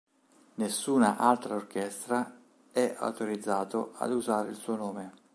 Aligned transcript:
Nessuna 0.55 1.15
altra 1.17 1.53
orchestra 1.53 2.39
è 2.71 2.95
autorizzato 2.97 3.93
ad 3.97 4.11
usare 4.11 4.49
il 4.49 4.55
suo 4.55 4.75
nome. 4.75 5.13